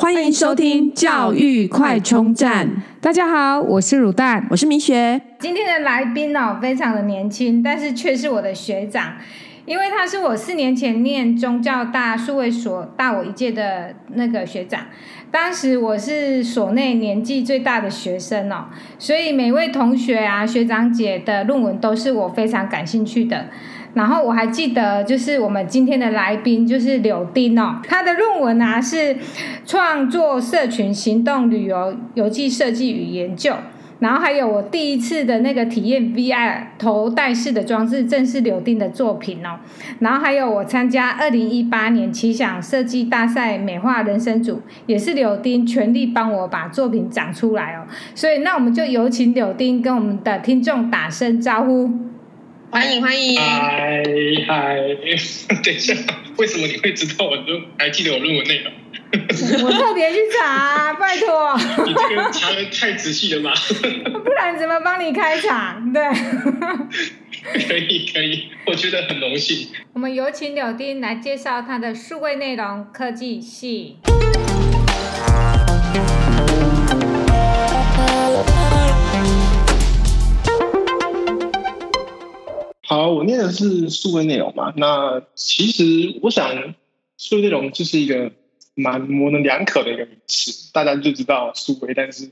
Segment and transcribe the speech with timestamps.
[0.00, 2.70] 欢迎收听教育快充站。
[3.00, 5.20] 大家好，我是乳蛋，我是米雪。
[5.40, 9.14] 今天的来宾哦，非常的年轻，但是却是我的学长，
[9.66, 14.82] 因为他是我四年前念中教大数位所大我一届的那个学长。
[15.32, 18.66] 当时我是所内年纪最大的学生哦，
[19.00, 23.48] 所以每位同学啊、学长姐的论文都是我非常感兴趣的。
[23.94, 29.16] 然后我还记得，就是我们今天的来宾就是柳丁哦，他的论文啊是
[29.66, 33.54] 创作社群行动旅游游记设计与研究。
[34.00, 39.58] 然后还有我第一次的那个体验 VR 头戴式的装置，正是柳丁的作品哦。
[39.98, 47.88] 然后还有我参加二零一八年奇想设计大赛美化人生组，也是柳丁全力帮我把作品长出来哦。
[48.14, 51.90] 所以那我们就有请柳丁跟我们的听众打声招呼。
[52.70, 54.02] 欢迎欢迎，嗨
[54.46, 54.76] 嗨，
[55.64, 55.94] 等一下，
[56.36, 58.72] 为什么你会知道我论还记得我论文内容？
[59.64, 61.56] 我特别去查，啊，拜托。
[61.86, 63.54] 你这个查的太仔细了吧？
[64.22, 65.92] 不然怎么帮你开场？
[65.92, 66.02] 对。
[67.66, 69.68] 可以可以，我觉得很荣幸。
[69.94, 73.96] 我们有请柳丁来介绍他的数位内容科技系。
[82.88, 84.72] 好，我念的是数位内容嘛。
[84.74, 86.74] 那其实我想，
[87.18, 88.32] 数位内容就是一个
[88.72, 92.30] 蛮模棱两可的一个名词，大家就知道数位，但是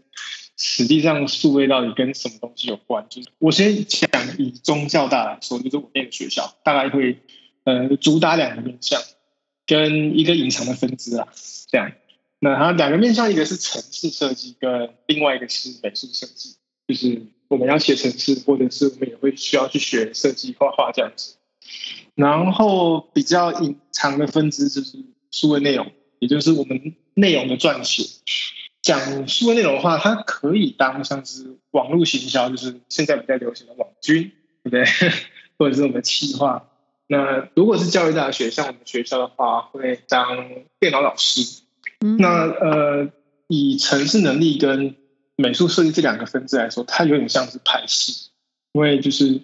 [0.56, 3.04] 实际上数位到底跟什么东西有关？
[3.10, 7.18] 就是我先讲以中教大来说，就是我念的学校，大概会
[7.64, 9.02] 呃主打两个面向，
[9.66, 11.28] 跟一个隐藏的分支啊，
[11.70, 11.92] 这样。
[12.38, 16.56] 那它两个面向，一个是城市设计，跟另外一个是美术设计，
[16.88, 17.26] 就是。
[17.48, 21.36] 我们要写程式，或者是我们也会需要去学设计画画这样子。
[22.14, 24.98] 然后比较隐藏的分支就是
[25.30, 28.04] 数位内容，也就是我们内容的撰写。
[28.82, 34.30] 讲数位内容的话，它可以当像是网络行销，就是现在比较流行的网军，
[34.62, 34.84] 对不对？
[35.58, 36.68] 或者是我们的企划。
[37.08, 40.48] 那如果是教育大学，像我们学校的话，会当
[40.78, 41.62] 电脑老师。
[42.18, 43.08] 那呃，
[43.48, 44.94] 以程式能力跟
[45.36, 48.30] 美术设计这两个分支来说，它有点像是派系，
[48.72, 49.42] 因为就是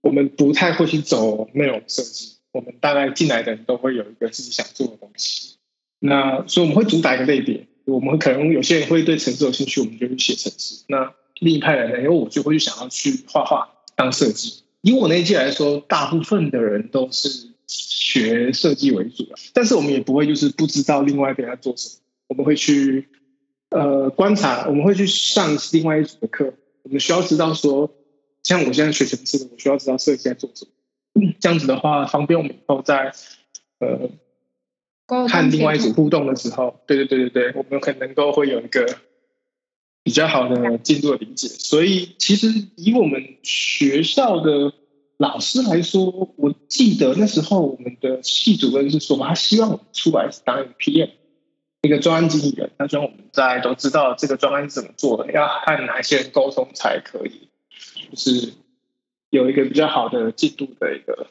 [0.00, 5.56] 我们不太会去走内容设计，我们大概进来的人都会有一个自己想做的东西。
[5.98, 10.84] 那所以我们会主打一个类别，我们可能有些人会对城市有兴趣，我们就去写城市。
[10.86, 14.62] 那另一派人呢，因为我就会去想要去画画当设计。
[14.82, 21.94] 以我那一届来说，大部分的人都是学设计为主的，但是我们也不会就是不知道另外一边在做什么，
[22.28, 23.08] 我们会去。
[23.74, 26.54] 呃，观察，我们会去上另外一组的课。
[26.84, 27.90] 我们需要知道说，
[28.44, 30.70] 像我现在学程式的，我需要知道设计在做什么。
[31.40, 33.12] 这样子的话，方便我们以后在
[33.80, 34.10] 呃
[35.28, 38.86] 看另外一组互动的时候，对对对对对，我们可能够会有一个
[40.04, 41.48] 比较好的进度的理解。
[41.48, 42.46] 所以，其实
[42.76, 44.72] 以我们学校的
[45.16, 51.10] 老师来说，我记得那时候我们的系主任是说，他希望我们出来当一个 PM。
[51.84, 57.48] 一个专案经理人，他说我们在都知道这个专案是怎么做的，要和哪些人沟通才可以，
[58.10, 58.54] 就是
[59.28, 61.26] 有一个比较好的进度的一个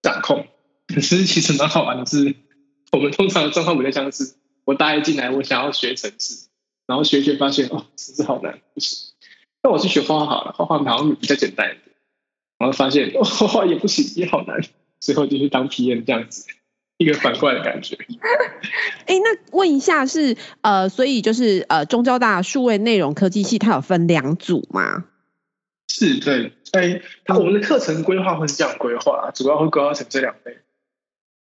[0.00, 0.46] 掌控。
[0.86, 2.36] 可是其实蛮好玩的是，
[2.92, 6.46] 我们通常的状况比较像是，我大一进来，我想要学程式，
[6.86, 9.12] 然后学学发现哦，程式好难，不行。
[9.64, 11.96] 那我去学画画好了，画画好像比较简单一点，
[12.58, 14.60] 然后发现哦，画画也不行，也好难，
[15.00, 16.46] 最后就去当 PM 这样子。
[16.98, 17.96] 一个反过来的感觉。
[19.06, 25.04] 哎，那问一下是呃，所以就是呃，中交大数位内容科技系它有分两组吗？
[25.88, 26.52] 是，对。
[26.72, 30.58] 哎，它我们的课程规划会是这样规划，主要会规划成这两类，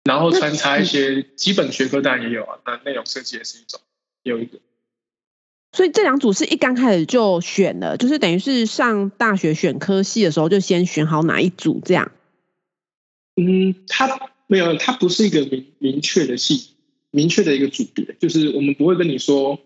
[0.03, 2.59] 然后穿插一些基本学科，当然也有啊。
[2.66, 3.81] 那内容设计也是一种，
[4.24, 4.59] 有一个。
[5.74, 12.12] 所以这两组是一刚开始就选了，就是等于是上大学选科系的时候就先选好哪一组这样。
[13.35, 14.29] 嗯，他。
[14.47, 16.72] 没有，它不是一个明明确的系，
[17.12, 19.59] 明确的一个组别，就是我们不会跟你说，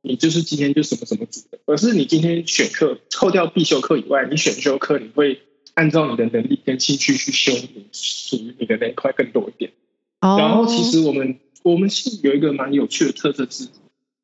[0.00, 5.42] 你就是今天就什么什么组的，而是你今天选课，扣掉必修课以外，你选修课你会
[5.74, 9.72] 按照你的能力跟兴趣去修你属于你的那一块更多一点。
[10.20, 10.40] Oh.
[10.40, 13.68] 然后其实我们我们系有一个蛮有趣的特色是，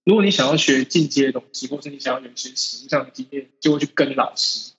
[0.05, 4.73] 如果你想要学进阶的东西，或是你想要有一些实际上的经验，就会去跟老师，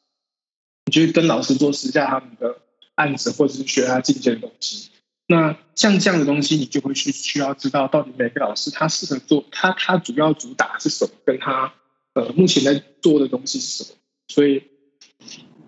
[0.86, 2.62] 你就会跟老师做实下他们的
[2.96, 4.90] 案子，或者是学他进阶的东西。
[5.32, 11.72] 那像这样的东西，你就会去需要知道到底每个老师他适合做他他主要主打是什么，跟他
[12.16, 13.98] 呃目前在做的东西是什么。
[14.28, 14.64] 所以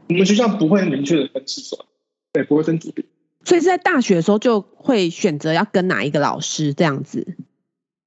[0.10, 1.86] 我们学校不会明确的分系所，
[2.34, 3.06] 对，不会分组别。
[3.46, 7.38] 所以在大学的时候就会选择要跟哪一个老师这样子。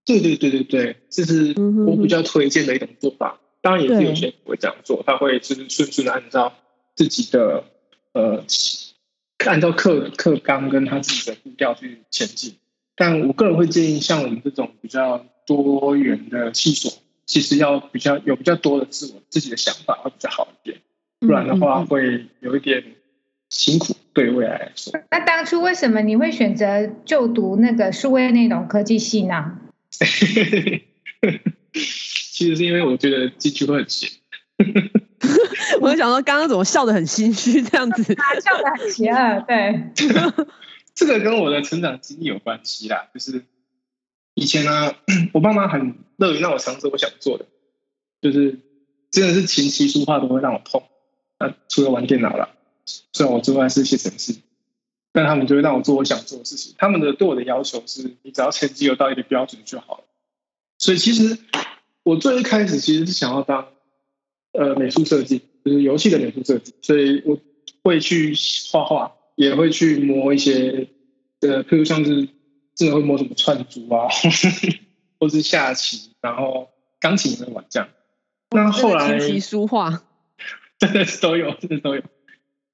[0.04, 1.54] 对对对对对，这是
[1.86, 3.38] 我比较推荐的一种做法。
[3.62, 6.52] 当然也是有些人不会这样做，他会就是顺顺的按照
[6.96, 7.64] 自己的
[8.12, 8.44] 呃，
[9.38, 12.56] 按照课课纲跟他自己的步调去前进。
[12.96, 16.92] 但我个人会建议，像我们这种比较多元的系所，
[17.26, 20.80] 其实要比较有比较多的自我自己的想法会比较好一点，
[21.18, 22.84] 不然的话会有一点
[23.50, 24.92] 辛苦对未来来说。
[25.10, 29.58] 那当初为什么你会选择就读那个数位内容科技系呢？
[31.72, 34.10] 其实是因为我觉得进去会很闲。
[35.80, 38.14] 我就想说，刚刚怎么笑得很心虚这样子？
[38.14, 39.92] 他笑得很邪恶，对。
[40.94, 43.44] 这个跟我的成长经历有关系啦，就是
[44.34, 44.94] 以前呢、啊，
[45.34, 47.46] 我爸妈很乐于让我尝试我想做的，
[48.20, 48.60] 就是
[49.10, 50.82] 真的是琴棋书画都会让我碰。
[51.38, 52.50] 那除了玩电脑啦，
[53.12, 54.36] 虽然我之外是写程式，
[55.12, 56.74] 但他们就会让我做我想做的事情。
[56.78, 60.04] 他们的对我的要求是，你只要成绩有到一个标准就好了。
[60.78, 61.38] 所以其实
[62.04, 63.66] 我最一开始其实是想要当
[64.54, 67.38] 呃美术设计，就是游戏的美术设计，所以我
[67.82, 68.34] 会去
[68.72, 70.88] 画画，也会去摸一些
[71.40, 72.28] 呃，譬如像是
[72.74, 74.08] 真的会摸什么串珠啊，
[75.20, 76.70] 或是下棋，然后
[77.00, 77.88] 钢琴也会玩这样。
[78.50, 80.02] 那后来琴棋书画
[80.78, 82.02] 真的是都有，真的都有。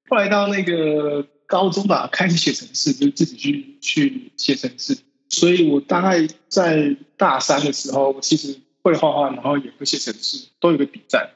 [0.08, 4.98] 后来到那个高中吧，开始写程式，就自己去去写程式。
[5.28, 11.30] 所以我大概在大三的时候，我其实会画画，然后也会写程式，都有个比赛。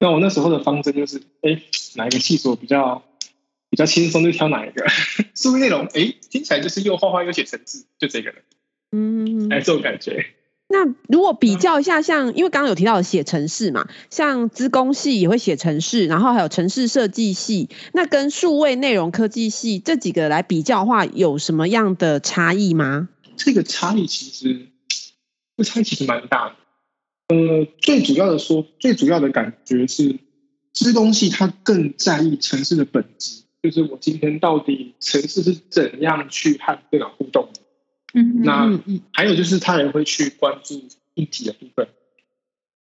[0.00, 1.60] 那我那时候的方针就是，哎，
[1.94, 3.04] 哪一个系所比较
[3.68, 4.84] 比较轻松，就挑哪一个。
[5.34, 8.36] 数位内容，哎，听起来就是又画画又写程式，就这个了。
[8.92, 10.24] 嗯，哎，这种感觉。
[10.72, 23.08] 那如果比较一下，像因为刚刚有提到写程式嘛，像资工系也会写程式，然后还有城市设计系，那跟数位内容科技系这几个来比较的话，有什么样的差异吗？
[23.36, 24.68] 这个差异其实，
[25.56, 26.54] 这差异其实蛮大的。
[27.30, 30.18] 呃，最主要的说，最主要的感觉是，
[30.72, 37.60] 吃东西它更在意城市的本质，就是我今天到底城市是怎样去和电脑互动的。
[38.14, 38.80] 嗯，那
[39.12, 40.82] 还有就是，他也会去关注
[41.14, 41.88] 硬体的部分，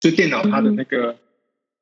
[0.01, 1.19] 就电脑它的那个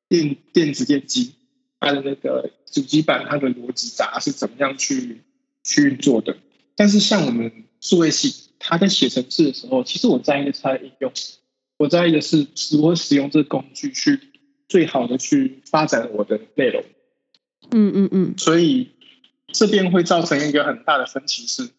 [0.09, 1.35] 电电子电机，
[1.79, 5.21] 它的那个主机板，它的逻辑闸是怎么样去
[5.63, 6.35] 去运作的。
[6.75, 8.45] 但是像我们数位系。
[8.59, 11.11] 它在写程式的时候，其实我在意的是它的应用，
[11.77, 14.19] 我在意的是如何使用这个工具去
[14.67, 16.83] 最好的去发展我的内容。
[17.71, 18.33] 嗯嗯嗯。
[18.37, 18.89] 所以
[19.47, 21.69] 这边会造成一个很大的分歧是，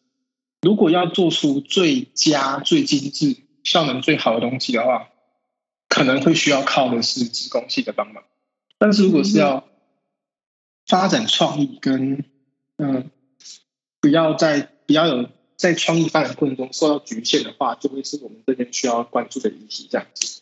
[0.62, 5.09] 如果要做出最佳、最精致、效能最好的东西的话，
[5.89, 8.23] 可能会需要靠的是职工系的帮忙。
[8.79, 9.69] 但是如果是要
[10.87, 12.25] 发展创意跟
[12.77, 13.11] 嗯，
[14.01, 15.29] 不要再比较有。
[15.58, 19.87] 在创意发展过程中受到局限的话，就会是我们这边需要关注的议题。
[19.90, 20.40] 这样子。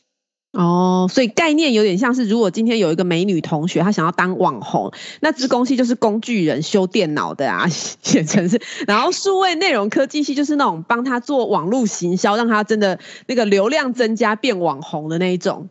[0.52, 15.68] 哦，所以概念有点像是，如果今天有一个美女同学，她想要当网红，那资工系就是工具人，修电脑的啊，写程式，然后数位内容科技系就是那种帮她做网络行销，让她真的那个流量增加，变网红的那一种。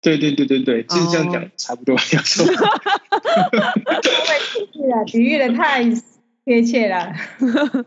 [0.00, 1.94] 对对对对对，就是这样讲，差不多。
[1.94, 2.44] 要说。
[5.06, 5.84] 比喻的太
[6.44, 7.12] 贴切了。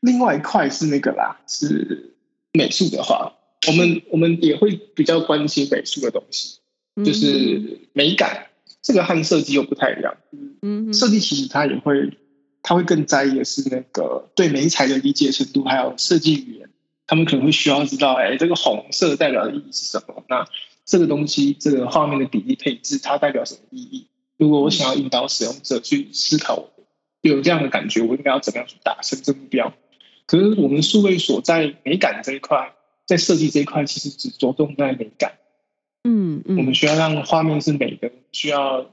[0.00, 2.14] 另外一块是那个啦，是
[2.52, 3.32] 美术的话，
[3.68, 6.58] 我们我们也会比较关心美术的东西，
[7.04, 8.48] 就是美感，
[8.82, 10.16] 这个和设计又不太一样。
[10.60, 12.18] 嗯，设计其实它也会，
[12.62, 16.68] 它会更在意的是那个对美材的理解程度，还有设计语言，
[17.06, 20.22] 他们可能会需要知道，哎，这个红色代表的意义是什么？
[20.28, 20.46] 那
[20.84, 24.06] 这个东西，这个画面的比例配置，它代表什么意义？
[24.36, 26.68] 如果我想要引导使用者去思考。
[27.30, 29.72] 有这样的感觉，我应该要怎么样去达成这目标？
[30.26, 32.74] 可是我们数位所在美感这一块，
[33.06, 35.34] 在设计这一块，其实只着重在美感。
[36.02, 38.90] 嗯嗯，我们需要让画面是美的，需要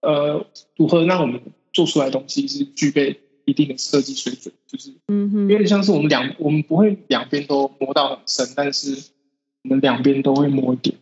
[0.00, 1.40] 呃，如何让我们
[1.72, 4.54] 做出来的东西是具备一定的设计水准？
[4.66, 8.96] 就是嗯哼，有点像是我们两，我们不会两边都摸到很深，但是
[9.62, 10.96] 我们两边都会摸一点。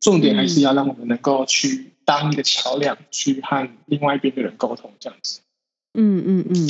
[0.00, 5.40] 重点还是要让我们能够去当一个桥梁，去和另外一边的人沟通，这样子。
[5.94, 6.68] 嗯嗯嗯，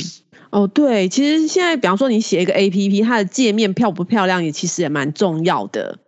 [0.51, 5.99] 哦对，其实现在比方说你写一个 APP，它的界面漂不漂亮也其实也蛮重要的。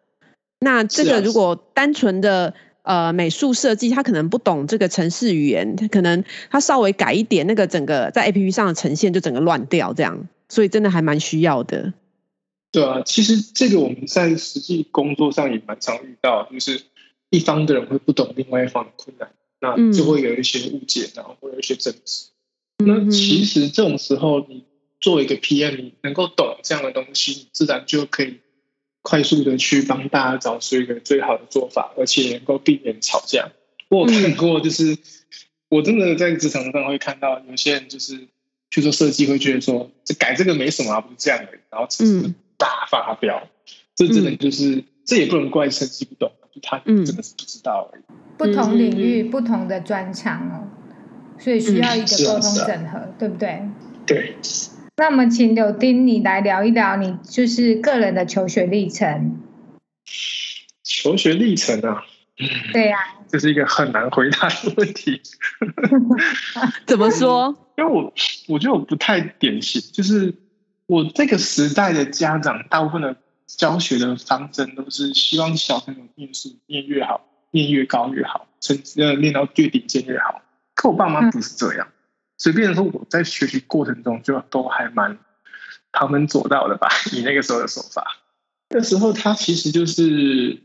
[0.59, 11.93] 那这个如果单纯的呃美术设计，他可能不懂这个城市语言，他可能他稍微改一点，那个整个在 APP 上的呈现就整个乱掉这样，所以真的还蛮需要的。
[12.71, 16.81] 对啊，其实这个我们在实际工作上也蛮常遇到，就是
[17.29, 22.27] 一方的人会不懂另外一方的困难，那就会有一些误解，然后会有一些争执。
[22.85, 24.63] 那其实这种时候，你
[24.99, 28.39] 作为一个 PM，你能够懂这样的东西，你自然就可以
[29.01, 33.49] 快速的去帮大家找出一个最好的做法，而且能够避免吵架。
[33.89, 34.97] 我有看过，就是、嗯、
[35.69, 38.27] 我真的在职场上会看到有些人就是
[38.69, 43.41] 去做设计，会觉得说这改这个没什么啊，不是这样的，然后只是大发飙。
[43.43, 43.49] 嗯、
[43.95, 48.03] 这真的就是、嗯、这也不能怪设计不懂，就他真的是不知道而已。
[48.37, 50.67] 不同领域、不同的专长哦，
[51.39, 53.61] 所以需要一个沟通整合，嗯啊啊、对不对？
[54.05, 54.35] 对。
[54.97, 59.39] 那我们请柳丁你来聊一聊你就是个人的求学历程。
[60.83, 62.01] 求学历程啊，
[62.73, 65.21] 对呀、啊，这是一个很难回答的问题。
[66.87, 67.55] 怎么说？
[67.77, 68.11] 因为我
[68.47, 70.33] 我觉得我不太典型，就是
[70.87, 73.15] 我这个时代的家长，大部分的
[73.45, 80.41] 教学的方针都是希望小朋友念书念越好，念越高越好，成绩呃念到最顶尖越好。
[80.77, 81.85] 可我爸妈不是这样。
[81.89, 81.93] 嗯
[82.39, 85.17] 随便说，我在学习过程中就都还蛮
[85.91, 86.87] 旁门左道的吧。
[87.11, 88.19] 以那个时候的手法，
[88.69, 90.61] 那时候他其实就是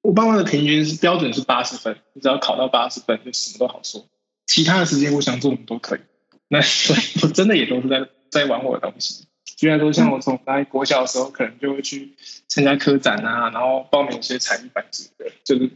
[0.00, 4.06] 我爸妈的平均是标准是八十分，你只要考到八十分就什么都好说。
[4.46, 6.00] 其他的时间我想做什么都可以。
[6.48, 9.28] 那所以我真的也都是在在玩我的东西。
[9.44, 12.16] 虽然说像我从来国小的时候，可能就会去
[12.48, 15.70] 参加科展啊，然后报名一些才艺班之类的，就是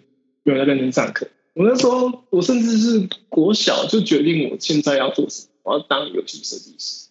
[0.44, 1.28] 没有在认真上课。
[1.56, 7.08] 我那时候，我甚至是国小就决定我现在要做什么，我要当游戏设计师。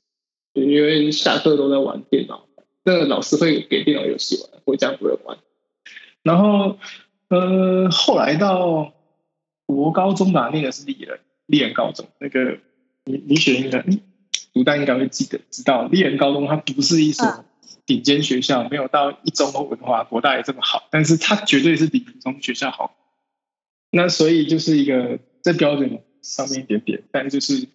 [0.54, 2.48] 因为下课都在玩电脑，
[2.84, 5.40] 那个老师会给电脑游戏玩，回家不会玩。
[6.22, 6.78] 然后，
[7.30, 8.94] 呃，后来到
[9.66, 12.06] 国高中吧，念的是立人，立人高中。
[12.20, 12.60] 那个
[13.04, 13.84] 你你学应该，
[14.54, 17.44] 读大应该会记得，知道立人高中它不是一所
[17.88, 22.96] 顶尖学校，没有到一中或文化国大也这么好，但是它绝对是比普通学校好。
[23.98, 27.66] 那所以就是一个在标准上面一点点，但就是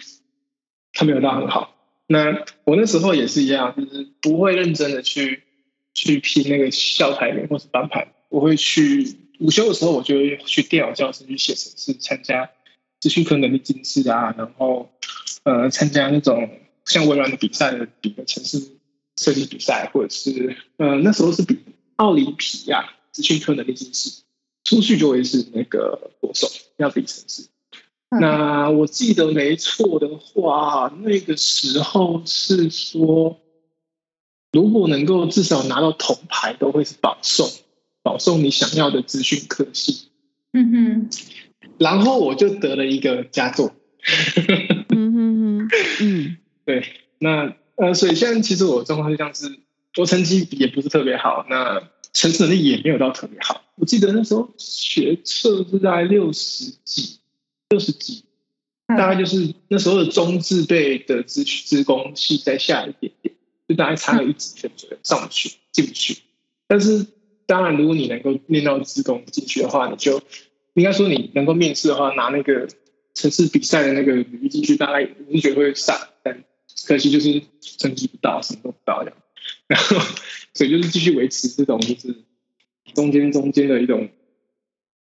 [0.92, 1.74] 他没有到很好。
[2.06, 5.44] 那我那时候也是一样，就是不会认真的去
[5.94, 8.12] 去拼那个校排名或是班排。
[8.28, 12.50] 我会去午休的时候，我就会去电脑教室去写程式，参加
[13.00, 14.90] 资讯科能力竞赛啊，然后
[15.44, 16.50] 呃参加那种
[16.84, 18.58] 像微软的比赛的比个程式
[19.16, 21.58] 设计比赛，或者是呃那时候是比
[21.96, 24.22] 奥林匹亚资讯科能力竞赛。
[24.70, 26.46] 出去就会是那个国手，
[26.76, 27.48] 要比城市。
[28.08, 33.40] 那我记得没错的话，那个时候是说，
[34.52, 37.50] 如果能够至少拿到铜牌，都会是保送，
[38.04, 40.08] 保送你想要的资讯科系。
[40.52, 41.10] 嗯哼。
[41.78, 43.72] 然后我就得了一个佳作。
[44.90, 45.68] 嗯哼哼。
[46.00, 46.36] 嗯。
[46.64, 46.84] 对，
[47.18, 49.58] 那呃，所以现在其实我状况就像是，
[49.96, 51.82] 我成绩也不是特别好，那。
[52.12, 57.18] 程式能力也没有到特别好，我记得那时候学测是在六十几，
[57.70, 58.24] 六十几，
[58.86, 63.34] 大概就是那时候的中字辈的资资工系再下一点点，
[63.66, 66.18] 就大概差了一级分左右上不去，进不去。
[66.66, 67.06] 但是
[67.46, 70.22] 当然，如果你能够念到资工进去的话，你就
[70.74, 72.68] 应该说你能够面试的话，拿那个
[73.14, 76.44] 城市比赛的那个履历进去，大概你觉得会上，但
[76.86, 77.42] 可惜就是
[77.78, 79.18] 成绩不到，什么都不到这样。
[79.68, 79.96] 然后，
[80.52, 82.14] 所以就是继续维持这种就是
[82.94, 84.08] 中间中间的一种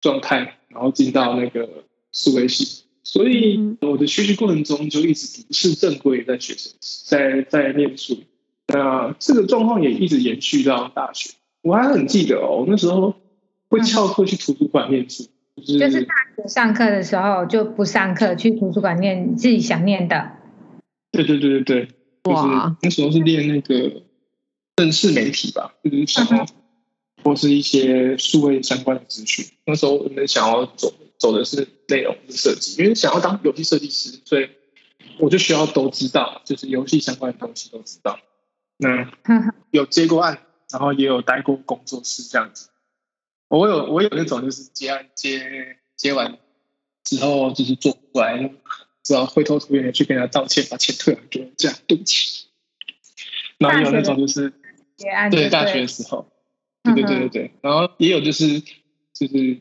[0.02, 1.68] 状态，然后进到那个
[2.12, 2.84] 数位系。
[3.04, 6.74] 所以我的学习过程中就一直不是正规在学生，
[7.06, 8.18] 在在念书。
[8.68, 11.32] 那这个状况也一直延续到大学。
[11.62, 13.16] 我还很记得哦，那时候
[13.70, 15.24] 会翘课去图书馆念书，
[15.56, 20.32] 就是就是大学上课的时候就不上课，去图书馆念自己想念的。
[21.12, 21.88] 对对对对
[22.24, 24.02] 对，哇，那时候是练那个。
[24.78, 26.46] 正式媒体吧，就是想要
[27.26, 29.44] 或是一些数位相关的资讯。
[29.66, 34.48] 那时候我们想要走走的是内容的设计，因为想要当游戏设计师，所以
[35.18, 38.20] 我就需要都知道，就是游戏相关的东西都知道。
[38.78, 39.12] 那
[39.72, 42.70] 有接过案，然后也有待过工作室这样子。
[43.48, 46.38] 我有我有那种就是接案接接完
[47.04, 48.54] 之后就是做不来，
[49.02, 52.46] 只要灰头土脸的去跟他道歉，把钱退了，给我这样对不起。
[53.58, 54.54] 然后也有那种就是。
[55.30, 56.26] 对，大学的时候，
[56.86, 58.62] 对对对对对，然后也有就是
[59.14, 59.60] 就是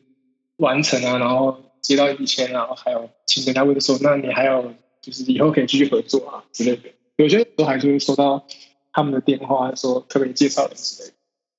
[0.58, 8.46] 完成啊，然后接到一笔钱，然后还有请人家问说，那你还有就是以后可以继续合作啊之类的，有些时候还是会收到
[8.92, 11.14] 他们的电话说特别介绍的之类的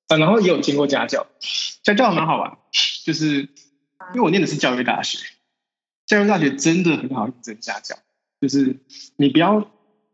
[0.07, 1.27] 啊，然后也有经过家教，
[1.83, 2.57] 家教蛮好玩，
[3.03, 3.41] 就是
[4.13, 5.17] 因为我念的是教育大学，
[6.05, 7.95] 教育大学真的很好认真家教，
[8.39, 8.77] 就是
[9.17, 9.67] 你不要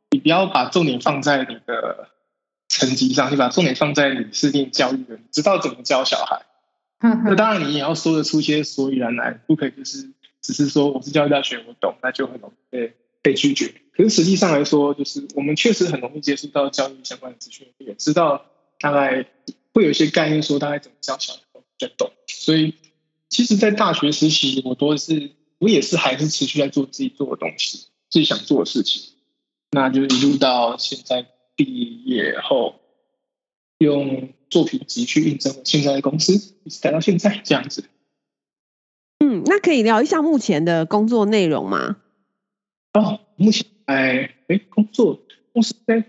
[0.10, 2.08] 你不要把重点放在你的。
[2.72, 6.46] 成绩上，你把重点放在你是念教育的，你知道怎么教小孩。
[7.00, 10.10] 那当然，你也要说得出一些所以然来，不可以就是
[10.42, 13.76] 只是说我是教育大学，我懂，那就很容易被被拒绝。
[13.94, 18.46] 可是实际上来说，就是我们确实很容易接触到教育相关的资讯，也知道
[18.80, 19.26] 大概
[19.74, 22.12] 会有一些概念，说大概怎么教小朋友比较懂。
[22.28, 22.76] 所以，
[23.28, 29.12] 其实，在大学时期，我都是我也是还是持续在做自己做的东西，自己想做的事情。
[29.72, 31.26] 那就一路到现在
[31.64, 32.80] 毕业后，
[33.78, 37.86] 用作品集去应征现在的公司，一直待到现在这样子。
[39.20, 41.98] 嗯，那可以聊一下目前的工作内容吗？
[42.94, 45.22] 哦，目前哎哎，工作
[45.54, 46.04] 公司在，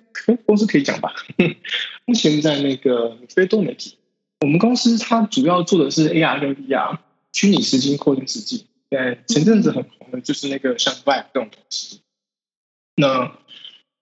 [0.46, 1.12] 公司可以讲吧？
[2.06, 3.98] 目前在那个非多媒体，
[4.40, 6.98] 我们公司它主要做的是 AR 跟 VR
[7.32, 8.64] 虚拟实境扩增实境。
[8.88, 12.00] 对，前阵子很红的就是那个像 Vive 这种东西。
[12.94, 13.38] 那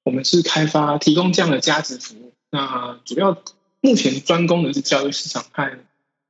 [0.04, 2.32] 我们是开发提供这样的价值服务。
[2.50, 3.42] 那主要
[3.80, 5.78] 目前专攻的是教育市场和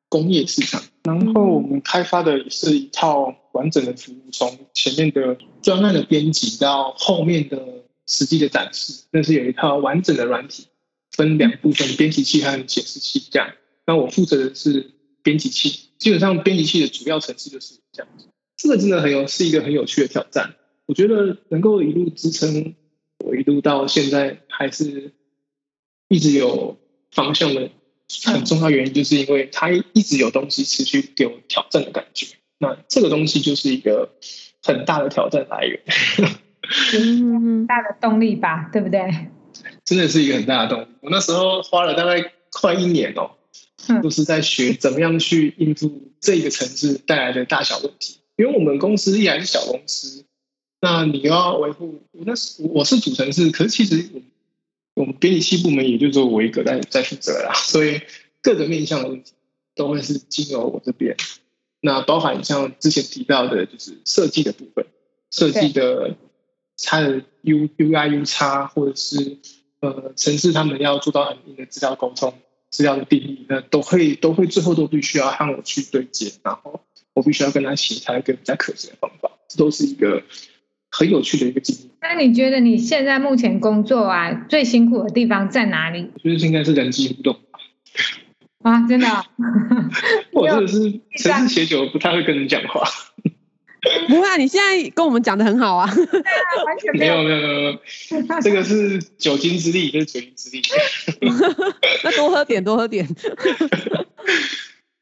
[0.08, 0.82] 工业市场。
[1.04, 10.66] 然后我们开发的是一套完整的服务，从前面的专案的编辑到后面的实际的展示，那是有一套完整的软体，
[11.10, 13.50] 分两部分：编辑器和显示器这样。
[13.86, 14.90] 那我负责的是
[15.22, 18.12] 编辑器，基本上编辑器的主要程式就是这样。
[18.56, 20.54] 这个真的很有，是一个很有趣的挑战。
[20.84, 22.74] 我觉得能够一路支撑
[23.20, 25.12] 我一路到现在，还是
[26.08, 26.78] 一直有
[27.10, 27.70] 方向的。
[28.24, 32.26] 很重要原因就是因为它一直有东西持续给我挑战的感觉，
[32.58, 34.10] 那这个东西就是一个
[34.64, 35.80] 很大的挑战来源，
[36.90, 39.28] 很 大的动力吧，对不对？
[39.84, 40.86] 真的是一个很大的动力。
[41.02, 43.30] 我那时候花了大概快一年哦，
[44.02, 48.18] 都是在学怎么样去应付这个城市带来的大小问题。
[48.34, 50.24] 因为我们公司依然是小公司，
[50.80, 54.20] 那你要维护，那是我是主程式，可是其实我。
[54.94, 58.02] 我们编辑器部门也就只有我一个在在负责啦，所以
[58.42, 59.32] 各个面向的问题
[59.74, 61.16] 都会是经由我这边。
[61.80, 64.84] 那包含像之前提到的，就是设计的部分，
[65.30, 66.16] 设计的
[66.82, 69.38] 它的 U U I U 叉或者是
[69.80, 72.34] 呃程式他们要做到很硬的资料沟通、
[72.68, 76.82] 资料的定义，那都会都会最后都必须要和我去对接，然后
[77.14, 80.24] 我必须要跟他写他一个比较可行的方法，这都是一个。
[80.90, 81.90] 很有趣的一个经历。
[82.02, 86.10] 那你觉得你现在目前工作啊，最辛苦的地方在哪里？
[86.14, 87.36] 我觉得应该是人际互动。
[88.62, 89.24] 啊，真的、啊？
[90.32, 91.00] 我真的是
[91.48, 92.82] 写久了，不太会跟人讲话。
[94.08, 95.88] 不会啊，你现在跟我们讲的很好啊。
[96.66, 97.64] 完全没有没有没有没
[98.34, 100.62] 有，这个是酒精之力，这是酒精之力。
[102.04, 103.08] 那多喝点，多喝点。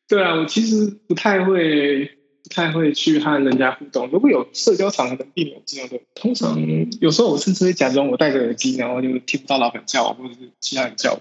[0.07, 2.17] 对啊，我其实不太会。
[2.48, 4.08] 不太会去和人家互动。
[4.08, 6.58] 如果有社交场合能避免我这样的，通常
[6.98, 11.20] 有时候我甚至会假装我戴着耳机，然后就听不到老板叫我，或者是其他人叫我。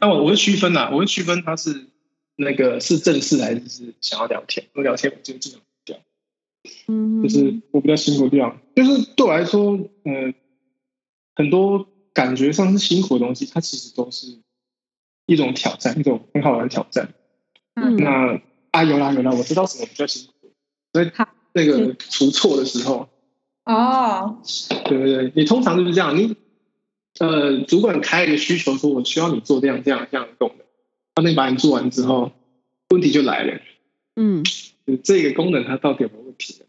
[0.00, 1.88] 但我我会区分呐，我会区分他是
[2.36, 4.66] 那个是正式还是是想要聊天。
[4.74, 6.02] 我聊天我就尽量这样。
[6.88, 9.72] 嗯，就是我比较辛苦这样，就是对我来说，
[10.04, 10.32] 呃，
[11.36, 14.38] 很多感觉上是辛苦的东西，它其实都是
[15.26, 17.12] 一种挑战，一种很好玩的挑战。
[17.74, 20.31] 嗯，那啊有啦有啦，我知道什么比较辛苦。
[20.92, 21.10] 所以
[21.52, 23.08] 那个除错的时候，
[23.64, 24.38] 哦，
[24.86, 26.36] 对对对，你通常就是这样，你
[27.18, 30.32] 呃，主管开一个需求说，我需要你做这样这样这样的。
[30.38, 30.66] 功能，
[31.14, 32.32] 他那把你做完之后，
[32.88, 33.60] 问题就来了，
[34.16, 34.42] 嗯，
[35.04, 36.58] 这个功能它到底有没有问题？
[36.58, 36.64] 的？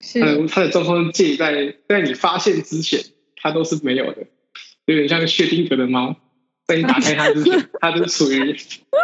[0.00, 3.00] 是，它的状况介在在你发现之前，
[3.36, 4.26] 它都是没有的，
[4.84, 6.14] 有点像薛丁格的猫，
[6.66, 8.36] 在你打开它之前， 它就是属于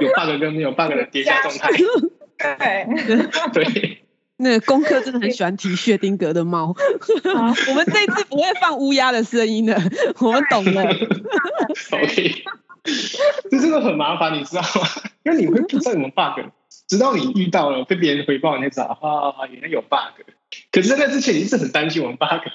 [0.00, 1.70] 有 bug 跟没有 bug 的叠加状态，
[3.52, 3.64] 对。
[3.64, 3.98] 对。
[4.42, 6.74] 那个功课真的很喜欢提薛丁格的猫，
[7.68, 9.78] 我们这次不会放乌鸦的声音的，
[10.18, 10.82] 我们懂了。
[11.92, 12.44] OK，
[13.50, 14.88] 这真的很麻烦，你知道吗？
[15.24, 16.46] 因为你会不知道什么 bug，
[16.88, 20.24] 直到你遇到了被别人回报，你才知道啊，原来有 bug。
[20.72, 22.48] 可是在那之前，你是很担心我们 bug，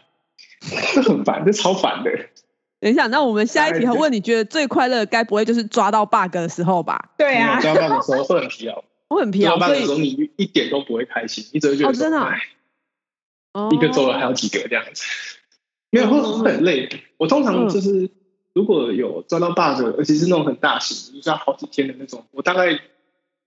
[0.95, 2.09] 这很烦，这超烦的。
[2.81, 7.09] 等一下，那我们下一题问你觉得最快乐，该不会就是抓到 bug 的时候吧？
[7.17, 8.83] 对啊，抓 bug 的时候会很疲劳。
[9.15, 12.41] 我很疲劳，所以你一点都不会开心，你只会觉得说，哎、
[13.53, 15.05] 哦，一个做了还有几个这样子，
[15.89, 16.89] 因为会很累。
[17.15, 18.09] 我通常就是
[18.51, 22.77] 如果有抓到 bug，而且是那种很大型，就是要好几天的那种，我大概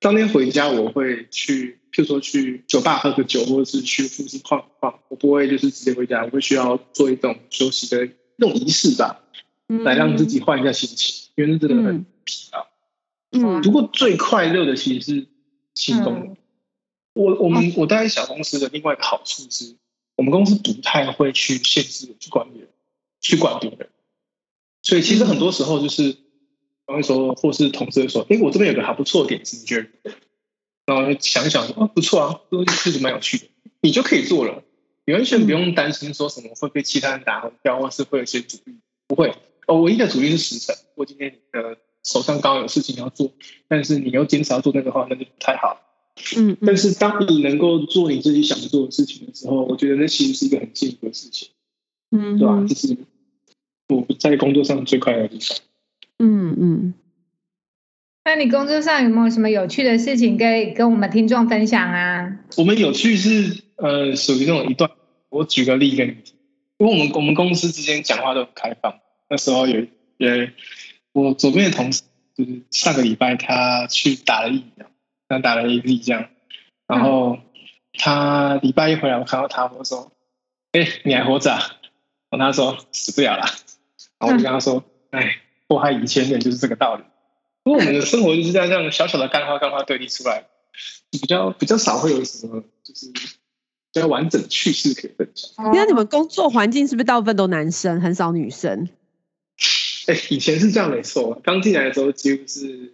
[0.00, 9.20] 当天回家我会去，譬如说去酒吧喝个酒，或者是去附近晃晃，我不会就是直接回家，我会需要做一种休息的那种仪式吧，
[9.66, 12.66] 来让自己换一下心情，因为那真的很疲劳。
[13.32, 15.26] 嗯，不过最快乐的其实是。
[15.78, 16.36] 新功能，
[17.12, 19.76] 我我们我待在小公司的另外一个好处是，
[20.16, 22.68] 我们公司不太会去限制去管理人，
[23.20, 23.88] 去管别人，
[24.82, 26.20] 所以其实很多时候就是，比
[26.86, 30.10] 方说或是同事说，哎，我这边有个还不错的点子，你觉得？
[30.84, 33.44] 然后想一想，啊，不错啊，这东西确实蛮有趣的，
[33.80, 34.64] 你就可以做了，
[35.04, 39.32] 你完全不用担心说什么会被其他人打回票，或是会有一些阻力，不会。
[39.68, 41.78] 哦，唯一的阻力是时辰，我今天你的。
[42.10, 43.30] 手上刚好有事情要做，
[43.68, 45.78] 但是你又坚持要做那个话，那就不太好。
[46.38, 51.50] 嗯，嗯，但是当你能够做你自己想做的事情的时候，我觉得那其实是一个很幸福的事情。
[52.10, 52.64] 嗯，对吧？
[52.66, 52.96] 这是
[53.88, 55.58] 我在工作上最快乐的地方。
[56.18, 56.94] 嗯嗯。
[58.24, 62.38] 那你工作上有没有什么有趣的事情可以跟我们听众分享啊？
[62.56, 64.90] 我们有趣是呃属于那种一段，
[65.28, 66.34] 我举个例给你听，
[66.78, 68.98] 因为我们我们公司之间讲话都很开放。
[69.30, 70.48] 那时候有有
[71.22, 72.02] 我左边的同事，
[72.36, 74.86] 就是上个礼拜他去打了疫苗，
[75.28, 76.28] 他打了 AZ 这样，
[76.86, 77.38] 然后
[77.92, 80.12] 他礼拜一回来，我看到他，我说
[80.72, 81.60] ：“哎、欸，你还活着、啊？”
[82.30, 83.44] 然后他说：“死不了了。”
[84.20, 85.36] 然后我就跟他说：“哎，
[85.68, 87.04] 祸害一千年就是这个道理。”
[87.64, 90.44] 因为我们的生活就是这样，这样小小的干花干花堆立出来，
[91.10, 95.50] 比较比较少会有什么就是比较完整的趣事可以分享。
[95.74, 98.88] 那你们工作环境是不是大部分都男生，很少女生？
[100.08, 102.90] 哎、欸，以前是这样没错，刚进来的时候几乎是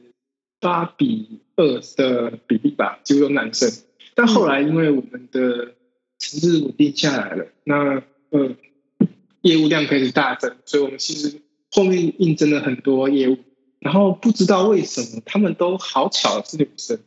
[0.60, 3.70] 八比二的比例吧，几乎都男生。
[4.16, 5.74] 但后来因为我们的
[6.18, 8.56] 城市稳定下来了，那呃
[9.42, 13.38] 业务量开始大增，所以我们其实后面应征了很多业务。
[13.78, 16.98] 然后不知道为什么他们都好巧是女生，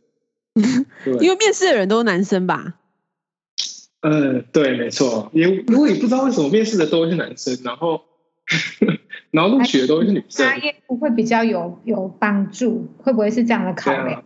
[1.20, 2.78] 因为面试的人都是男生吧？
[4.00, 5.30] 嗯，对，没错。
[5.34, 8.04] 也我也不知道为什么面试的都是男生，然后
[9.30, 10.46] 然后录取的都是女生。
[10.46, 14.24] 专业务会比较有有帮助，会不会是这样的考量？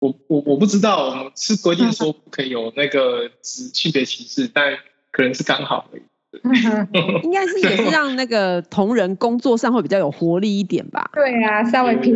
[0.00, 4.76] 我我我不知道，我们是规定说不可以有那个性别歧视，但
[5.10, 6.02] 可能是刚好而已。
[7.24, 11.10] 应该是也是让那个同仁工作上会比较有活力一点吧？
[11.14, 12.14] 对啊，稍微平，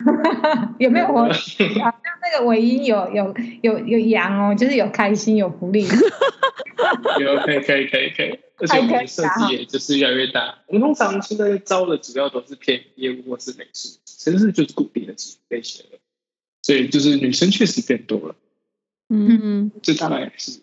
[0.78, 1.22] 有没有活？
[1.24, 5.84] 好像那个尾音有有有有阳哦，就是有开心有活力。
[7.20, 10.58] 有可以可以可以可以， 而且我们设计也就是越来越大。
[10.66, 15.98] 我们通常现在招的主要都是偏业务或是美术，城市就是固定的几类型的，
[16.62, 18.34] 所以就是女生确实变多了。
[19.10, 20.60] 嗯，这大概是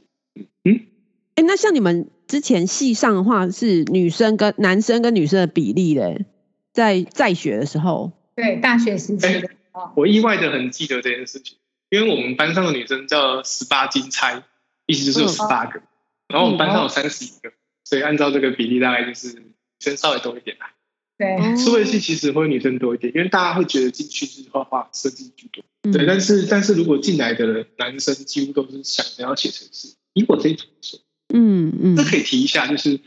[0.63, 0.87] 嗯。
[1.35, 6.25] 哎，那像你们之前系上的话，是女生跟男生跟女生的比例嘞，
[6.73, 9.49] 在在学的时候，对，大学时期的，
[9.95, 11.57] 我意外的很记得这件事情，
[11.89, 14.43] 因为我们班上的女生叫十八金钗，
[14.85, 15.83] 意思就是有十八个，嗯、
[16.29, 17.51] 然后我们班上有三十一个，
[17.83, 20.71] 所以按照这个比例，大概就是女生稍微多一点啦。
[21.17, 30.99] 对，数位系其实会女生多一点，因为大家会觉得进去是画画设计居多，嗯、对，但是但是如果进来的男生几乎都是想着要写程式，以我这一组说。
[31.33, 33.01] 嗯嗯，这可以提一下，就是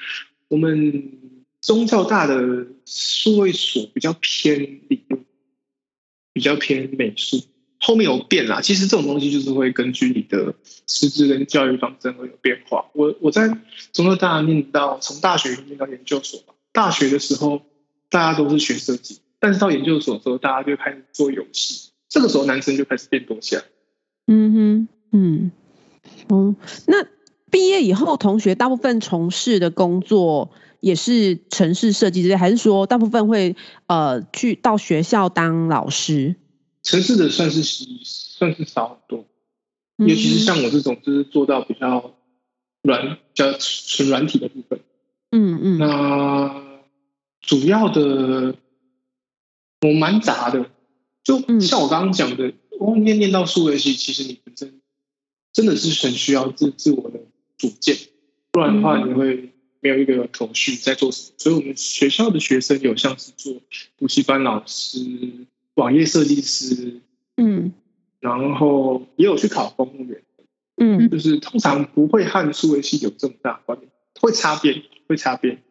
[0.49, 1.30] 我们
[1.61, 5.25] 中教大的数位所比较偏理论，
[6.33, 7.42] 比较偏美术，
[7.79, 8.61] 后面有变啦。
[8.61, 10.55] 其实这种东西就是会根据你的
[10.87, 12.87] 师资跟教育方针会有变化。
[12.94, 13.49] 我我在
[13.92, 17.62] 中教大念到从大学念到研究所吧，大学的时候
[18.09, 23.62] 大家都是学设计，但是到研究所的时候，大家就开始做游戏，这个时候男生就开始变多起来。
[24.27, 25.53] 嗯哼，嗯，
[26.29, 27.07] 哦，那。
[27.53, 33.55] 毕业以后，同学大部分从事的工作也是城市设计之类，还是说大部分会
[33.87, 36.37] 呃去到学校当老师？
[36.83, 39.27] 城市的算是算是少很多，
[39.99, 42.14] 尤其是像我这种就是做到比较
[42.83, 44.81] 软、比较纯软体的部分。
[45.31, 45.79] 嗯嗯。
[45.79, 46.81] 那
[47.40, 48.57] 主要的
[49.83, 50.71] 我蛮杂的，
[51.23, 54.81] 就像我刚刚讲的，我念念到数位系，其实你本身
[55.53, 57.21] 真的是很需要自自我的。
[57.59, 57.95] 主见，
[58.51, 61.35] 不然的话你会没有一个头绪在做什么。
[61.38, 63.61] 所以，我们学校的学生有像是做
[63.97, 65.01] 补习班老师、
[65.75, 67.01] 网页设计师，
[67.37, 67.73] 嗯，
[68.21, 70.23] 然后也有去考公务员，
[70.77, 73.90] 嗯，就是通常不会和数位系有这么大关联，
[74.21, 75.62] 会擦边，会擦边，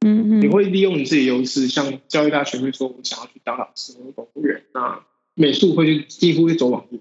[0.00, 6.98] 嗯嗯，你会利用你自己优势，像教育大学会说我想要去当老师公务员，那美术会去几乎会走网页，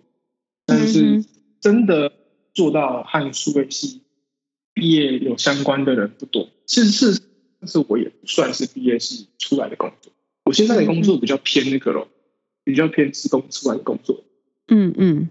[0.65, 1.25] 但是
[1.59, 2.13] 真的
[2.53, 4.02] 做到和数位系。
[4.73, 7.21] 毕业有相关的人不多，其实是，
[7.59, 10.11] 但是我也不算是毕业系出来的工作。
[10.45, 12.07] 我现在的工作比较偏那个咯，
[12.63, 14.23] 比较偏自工出来的工作。
[14.67, 15.29] 嗯嗯，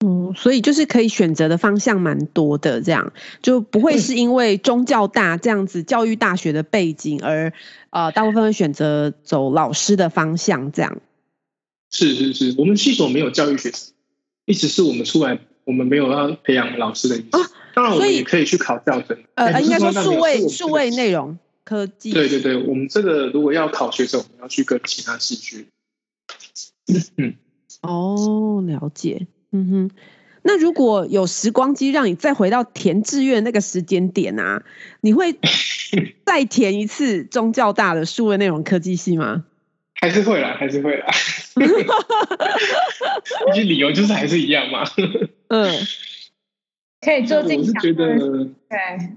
[0.00, 7.52] 哦，所以就是可以选择的方向蛮多的，这样就不会是因为中教大这样子教育大学的背景而
[7.90, 11.00] 呃，大部分会选择走老师的方向这样。
[11.90, 13.94] 是是是，我们系所没有教育学生，
[14.44, 17.40] 意思是我们出来，我们没有要培养老师的意思。
[17.40, 19.22] 啊当然，我们也可以去考教甄。
[19.34, 22.10] 呃，应该说数位数位内容科技。
[22.10, 25.66] 对对对，我们这个如果要考学生，我们要去跟其他系去。
[27.18, 27.34] 嗯，
[27.82, 29.26] 哦，了解。
[29.52, 29.90] 嗯哼，
[30.42, 34.64] 那如果有时光机让你再回到填志愿那个时间点啊，
[35.02, 35.38] 你会
[36.24, 39.44] 再填一次中教大的数位内容科技系吗？
[40.00, 41.06] 还是会啦，还是会啦。
[43.52, 44.82] 一些理由就是还是一样嘛。
[45.48, 45.70] 嗯，
[47.00, 47.74] 可以做自己想。
[47.74, 48.18] 我是觉得，
[48.68, 49.08] 对，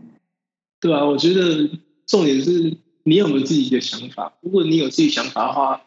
[0.81, 1.69] 对啊，我觉得
[2.05, 4.33] 重点是你有没有自己的想法。
[4.41, 5.81] 如果你有自己想法的话，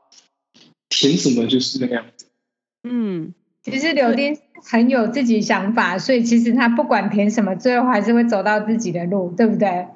[0.89, 2.27] 填什么就是那个样子。
[2.89, 9.87] 嗯，其实柳丁很有自己想法，所以其实他不管填什么，最后还是会走到自己的路，对不对？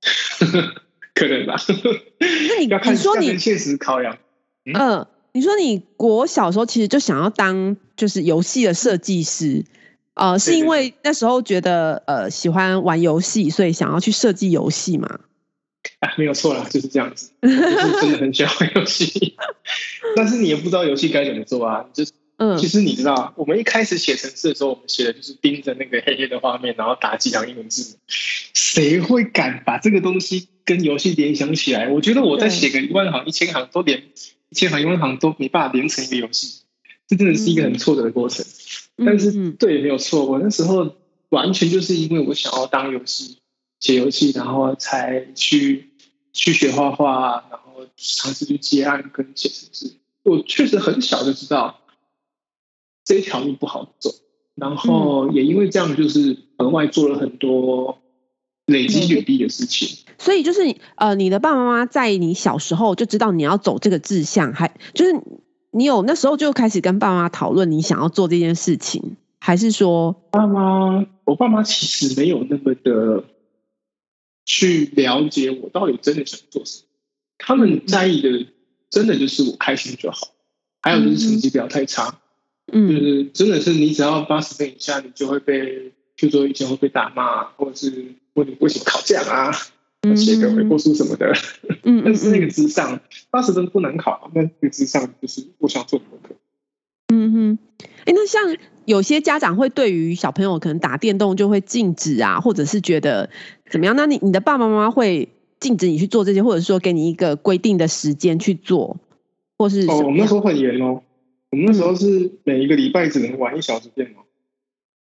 [1.14, 1.56] 可能吧。
[2.20, 4.18] 那你要看你说你现实考量。
[4.64, 9.64] 嗯、呃，你说你国小时候其实就想要当就是游戏的设计师，
[10.18, 15.20] 呃，是因为那时候觉得呃喜欢玩游戏，所以想要去设计游戏嘛？
[16.00, 19.36] 啊，没有错啦，就是这样子，就是真的很喜欢玩游戏，
[20.16, 31.88] 但是你也不知道游戏该怎么做啊，就是嗯，其实你知道，我们一开始写程式的时候，我们写的就是盯着那个黑黑的画面，然后打几行英文字，谁会敢把这个东西跟游戏联想起来？
[31.88, 34.02] 我觉得我在写个一万行、一千行都连。
[34.50, 36.57] 一千行、一万行都没办法连成一个游戏，
[37.08, 38.46] 这真的是一个很挫折的过程。
[38.98, 40.26] 嗯、但是，对也，没有错。
[40.26, 40.94] 我那时候
[41.30, 43.38] 完全就是因为我想要当游戏
[43.80, 45.90] 写游戏，然后才去
[46.32, 49.96] 去学画画，然后尝试去接案跟写程式。
[50.22, 51.80] 我确实很小就知道
[53.04, 54.14] 这一条路不好走，
[54.54, 57.98] 然后也因为这样，就是额外做了很多。
[58.68, 65.12] 累积履历的事情，所以就是呃，你的爸爸妈妈在你小时候就知道你要走这个志向，还就是
[65.70, 71.06] 你有那时候就开始跟爸妈讨论你想要做这件事情，还是说爸妈？
[71.24, 73.24] 我爸妈其实没有那么的
[74.44, 76.88] 去了解我到底真的想做什么，
[77.38, 78.46] 他们在意的
[78.90, 80.28] 真的就是我开心就好，
[80.80, 82.18] 还有就是成绩不要太差，
[82.72, 88.14] 嗯，就是真的是你只要八十分以下，你就会被，就说以前会被打骂，或者是。
[88.34, 89.50] 问你为什么考这样啊？
[90.16, 91.32] 写个悔过书什么的。
[91.82, 96.34] 嗯，但是那个之上八十分不难考，那个之上就是我想做功课。
[97.12, 97.58] 嗯哼，
[98.04, 103.30] 哎，那像有些家长会对于小朋友可能打电动就会禁止啊，或者是觉得
[103.70, 103.96] 怎么样？
[103.96, 108.98] 那你你的爸爸妈妈会禁止你去做这些，或者说给你一个规定的时间去做，
[109.56, 109.86] 或是？
[109.88, 111.02] 哦，我们那时候很严哦，
[111.50, 114.24] 我们那时候是每一个礼拜只能玩一小时电脑。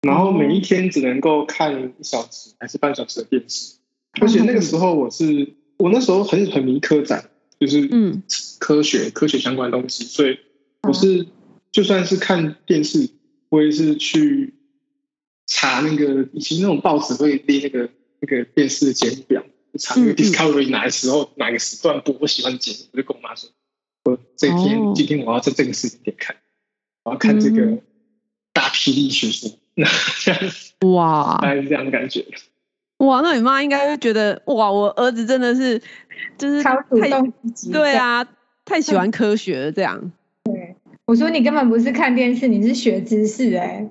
[0.03, 3.75] 然后每一天只能够看一小时还是半小时的电视，
[4.21, 8.23] 而且那个时候我是我那时候很很迷科展，就是嗯。
[8.61, 10.39] 科学、嗯、科学相关的东西，所以
[10.83, 11.27] 我是
[11.73, 13.09] 就算是看电视，
[13.49, 14.53] 我也是去
[15.47, 17.89] 查那个以前那种报纸会列那个
[18.21, 19.43] 那个电视的节目表，
[19.79, 23.49] 查那个 Discovery 哪个时候哪个时段播我喜欢的节目，我就跟我妈说，
[24.05, 26.37] 我这天、哦、今天我要在这个时间点看，
[27.05, 27.79] 我要看这个
[28.53, 29.51] 大霹雳学说。
[30.87, 32.27] 哇，大概是这样的感觉。
[33.01, 35.81] 哇，那你妈应该会觉得，哇，我儿子真的是，
[36.39, 36.77] 就是太
[37.73, 38.27] 对啊，
[38.65, 40.13] 太喜欢科学了这样。
[40.45, 43.91] 对，我说你根本不是看电视，你是学知识哎、欸。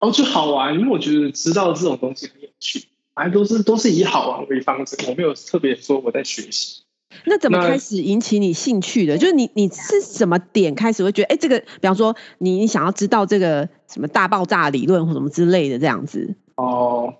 [0.00, 6.82] 哦，就好玩，因为我觉得知道这种东西很有趣，反正都是都是以好玩为方针，我没有特别说我在学习。
[7.24, 9.16] 那怎么开始引起你兴趣的？
[9.16, 16.34] 就是你你是什么点开始会觉得，哎、欸，这个，比方说你你想要知道这个什么大爆炸理论或什么之类的这样子？
[16.56, 17.14] 哦，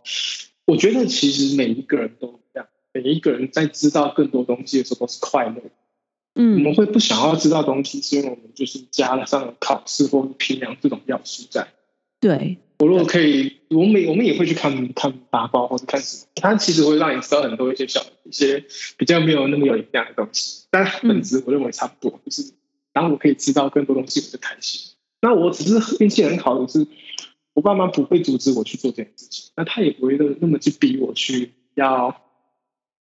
[0.67, 5.63] 我觉得其实每一个人都一样，每一个人在知道更多东西的时候都是快乐。
[6.35, 11.69] 嗯，我们会不想要知道东西，是因为我们就是加了上了考试或评量这种要素在。
[12.21, 12.59] 对。
[12.79, 18.65] 我如果可以，我们我们也会去看看八卦或者看什么，它其实会让你知道很多一些小一些
[18.97, 22.19] 比较没有那么有营养的东西，但本质我认为差不多。
[22.25, 22.53] 就是
[22.93, 24.95] 当我可以知道更多东西，我就开心。
[25.21, 26.85] 那我只是运气很好的是，
[27.55, 32.21] 我爸妈不会阻止我去做这件事情，那他也不会那么去逼我去要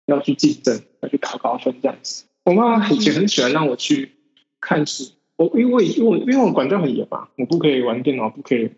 [0.07, 2.25] 要去竞争，要去考高分这样子。
[2.45, 4.13] 我妈妈以前很喜欢让我去
[4.61, 8.71] 看书，我因为因为因为我管教很严嘛，我不可以玩电脑，不可以。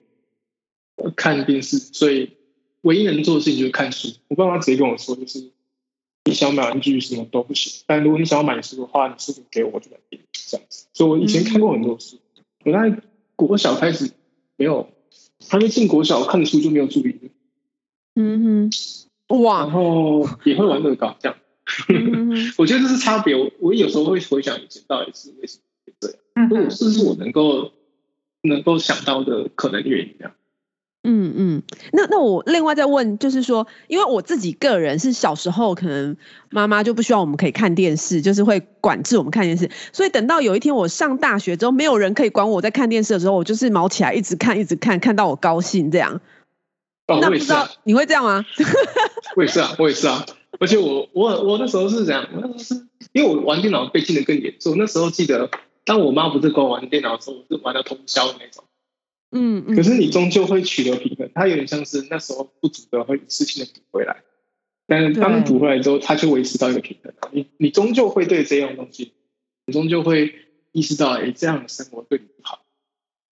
[1.17, 2.37] 看电视，所以
[2.83, 4.09] 唯一能做的事情就是看书。
[4.29, 5.51] 我爸妈直接跟我说，就是
[6.25, 10.87] 你想买玩具什么都不行，但如果你想要买书的话，你书给我，我就买给你这样子。
[10.93, 12.19] 所以我以前看过很多书，
[12.65, 13.03] 我在
[13.35, 14.13] 国小开始
[14.57, 14.87] 没有，
[15.49, 17.31] 还没进国小看的书就没有注意力。
[18.15, 18.71] 嗯
[19.29, 21.39] 哼，哇，然后也会玩乐高这样。
[21.89, 23.35] 嗯、 我觉得这是差别。
[23.35, 27.73] 我我有时候会回想以前到底是为什么会这样，如果这是我能够
[28.43, 30.35] 能够想到的可能原因这样。
[31.05, 31.63] 嗯嗯，
[31.93, 36.17] 那那我另外再问，就是说，因为我自己个人是小时候可能
[36.49, 46.21] 妈妈就不希望我们可以看电视，就是会管制我们看电视，所以等到有一天我上大学之后，没有人可以管我在看电视的时候，我就是毛起来一直看一直看，看到我高兴这样。
[47.09, 48.47] 哦，那不知道你会这样吗？
[49.35, 50.25] 我也是啊，我也是啊，
[50.61, 54.77] 而且我我我那时候是这样，我那时候是因为我玩电脑被禁的更严重。
[54.79, 55.51] 那时候记得，
[55.85, 58.63] 当我妈不是跟我玩电脑的时候，我是玩到通宵的那种。
[59.33, 59.75] 嗯嗯。
[59.77, 64.23] 可是你终究会取得平衡，它有点像是那时候不足的会一次性的补回来，
[64.87, 67.13] 但是当你补回来之后，它就维持到一个平衡。
[67.33, 69.15] 你你终究会对这样东西，
[69.67, 70.35] 你终究会
[70.71, 72.65] 意识到，哎，这样的生活对你不好。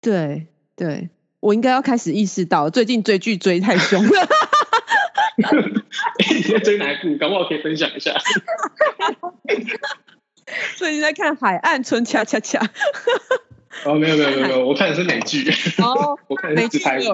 [0.02, 1.10] 对对，
[1.40, 4.28] 我应该要开始意识到，最近追剧追太凶了。
[6.36, 7.18] 你在追哪一部？
[7.18, 8.18] 搞不好可以分享一下。
[10.76, 12.60] 最近在看《海岸村恰恰恰》。
[13.86, 15.50] 哦，没有没有没有没有，我看的是美剧。
[15.78, 17.08] 哦， 我看的是台剧。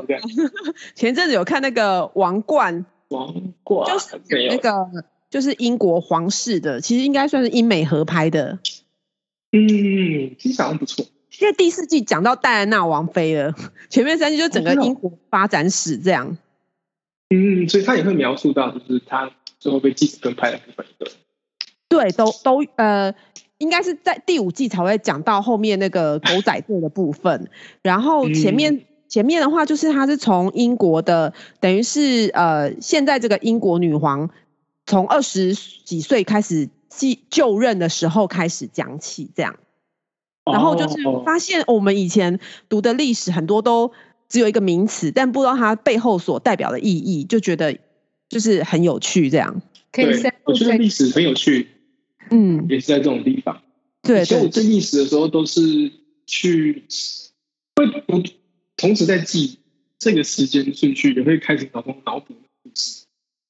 [0.96, 2.86] 前阵子有看那个《王冠》。
[3.10, 4.88] 王冠就是那个，
[5.30, 8.60] 就是英国皇室的，其实应该算是英美合拍的。
[9.52, 11.06] 嗯，其实好像不错。
[11.40, 13.54] 因为第四季讲到戴安娜王妃了，
[13.90, 16.38] 前面三季就整个英国发展史这样。
[17.30, 20.86] 嗯，所以他也会描述到，就是他最后被记者跟拍的部分。
[21.90, 23.14] 对，都都呃，
[23.66, 27.50] 应该是在第五季才会讲到后面那个狗仔队的部分。
[27.82, 34.30] 然后前面、嗯、前面的话，就是他是从英国的，等于是呃，现在这个英国女皇
[34.86, 39.56] 从二十几岁开始继就任的时候开始讲起这样。
[40.46, 43.92] 然后就是发现我们以前读的历史很多都。
[44.28, 47.78] 只有一个名词，但不知道它背后所代表的意义，就觉得
[48.28, 49.62] 就是很有趣，这样。
[49.92, 51.68] 对，我觉得历史很有趣，
[52.30, 53.62] 嗯，也是在这种地方。
[54.02, 55.92] 对，所以我记历史的时候都是
[56.26, 56.86] 去
[57.76, 58.24] 会不
[58.78, 59.60] 同时在记
[59.98, 62.34] 这个时间顺序，也会开始脑中脑补
[62.64, 63.06] 故事。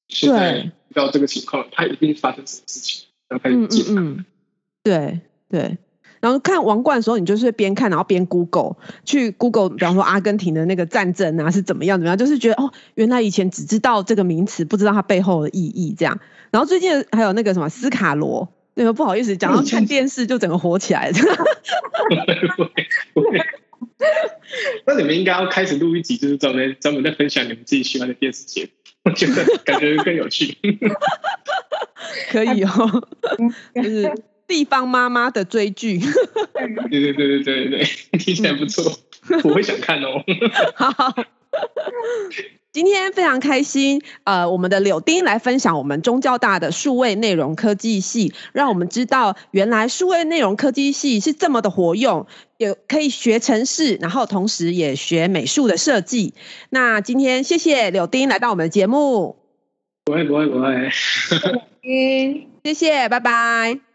[0.07, 3.83] 现在遇到这个情况，它一定发生什么事情，然后开始记。
[3.89, 4.25] 嗯，嗯，
[4.83, 5.77] 对对。
[6.21, 16.19] 然后看王冠的时候，你就是边看，然后边 Google 去 Google，比方说阿根廷的那个战争啊是怎么样怎么样，就是觉得哦，原来以前只知道这个名词，不知道它背后的意义这样。
[16.49, 21.17] 然后最近还有那个什么斯卡罗，那个不好意思，讲到看电视就整个火起来了。
[24.85, 28.69] 那你们应该要开始录一集，就是专门专门在分享你们自己喜欢的电视节目，
[29.05, 30.55] 我觉得感觉更有趣。
[32.29, 33.07] 可以哦，
[33.73, 34.13] 就是。
[34.47, 35.99] 地方妈妈的追剧，
[36.91, 37.83] 对对对对对对，
[38.19, 38.95] 听起来不错，
[39.43, 40.23] 我会想看哦。
[40.75, 41.15] 好，
[42.71, 56.33] 今天非常开心，呃，我们的柳丁来分享我们中教大的数位内容科技系，让我们知道原来数位内容科技系是这么的活用，有可以学程式，然后同时也学美术的设计。
[56.69, 59.37] 那今天谢谢柳丁来到我们的节目，
[60.03, 60.89] 不会不会不会，
[61.81, 63.94] 嗯，谢谢，拜拜。